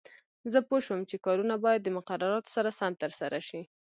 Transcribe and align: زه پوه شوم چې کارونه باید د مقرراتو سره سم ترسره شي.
زه 0.51 0.59
پوه 0.67 0.79
شوم 0.85 1.01
چې 1.09 1.23
کارونه 1.25 1.55
باید 1.65 1.81
د 1.83 1.89
مقرراتو 1.97 2.53
سره 2.55 2.69
سم 2.79 2.91
ترسره 3.01 3.39
شي. 3.47 3.61